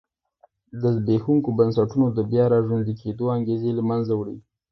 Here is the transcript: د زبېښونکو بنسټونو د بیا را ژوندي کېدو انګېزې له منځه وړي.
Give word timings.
د 0.81 0.83
زبېښونکو 0.95 1.49
بنسټونو 1.57 2.07
د 2.17 2.19
بیا 2.31 2.45
را 2.51 2.59
ژوندي 2.65 2.93
کېدو 3.01 3.25
انګېزې 3.35 3.71
له 3.77 3.83
منځه 3.89 4.13
وړي. 4.15 4.37